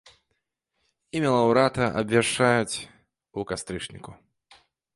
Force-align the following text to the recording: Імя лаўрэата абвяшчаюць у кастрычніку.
Імя 1.19 1.31
лаўрэата 1.35 1.85
абвяшчаюць 2.03 2.77
у 3.41 3.47
кастрычніку. 3.55 4.11